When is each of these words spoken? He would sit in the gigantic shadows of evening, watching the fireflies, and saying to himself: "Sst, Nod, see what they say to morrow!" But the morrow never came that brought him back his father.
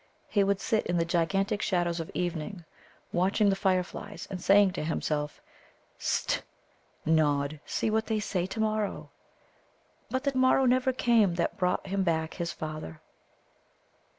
He 0.29 0.43
would 0.43 0.59
sit 0.59 0.87
in 0.87 0.97
the 0.97 1.05
gigantic 1.05 1.61
shadows 1.61 1.99
of 1.99 2.09
evening, 2.15 2.65
watching 3.13 3.51
the 3.51 3.55
fireflies, 3.55 4.27
and 4.31 4.41
saying 4.41 4.71
to 4.73 4.83
himself: 4.83 5.43
"Sst, 5.99 6.41
Nod, 7.05 7.59
see 7.67 7.91
what 7.91 8.07
they 8.07 8.19
say 8.19 8.47
to 8.47 8.59
morrow!" 8.59 9.11
But 10.09 10.23
the 10.23 10.35
morrow 10.35 10.65
never 10.65 10.91
came 10.91 11.35
that 11.35 11.55
brought 11.55 11.85
him 11.85 12.01
back 12.01 12.33
his 12.33 12.51
father. 12.51 12.99